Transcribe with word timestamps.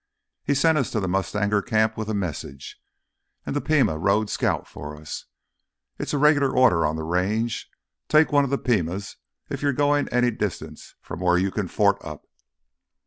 He 0.43 0.55
sent 0.55 0.79
us 0.79 0.89
to 0.93 0.99
the 0.99 1.07
mustanger 1.07 1.61
camp 1.61 1.95
with 1.95 2.09
a 2.09 2.15
message, 2.15 2.81
and 3.45 3.55
the 3.55 3.61
Pima 3.61 3.99
rode 3.99 4.31
scout 4.31 4.67
for 4.67 4.99
us. 4.99 5.25
It's 5.99 6.11
a 6.11 6.17
regular 6.17 6.49
order 6.49 6.87
on 6.87 6.95
the 6.95 7.03
Range—take 7.03 8.31
one 8.31 8.43
of 8.43 8.49
the 8.49 8.57
Pimas 8.57 9.17
if 9.51 9.61
you 9.61 9.67
are 9.67 9.73
goin' 9.73 10.09
any 10.09 10.31
distance 10.31 10.95
from 11.03 11.19
where 11.19 11.37
you 11.37 11.51
can 11.51 11.67
fort 11.67 12.03
up. 12.03 12.25